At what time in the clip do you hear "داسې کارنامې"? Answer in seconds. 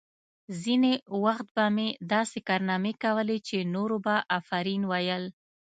2.13-2.93